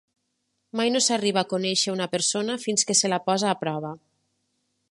[0.79, 3.93] Mai no s'arriba a conèixer una persona fins que se la posa a prova.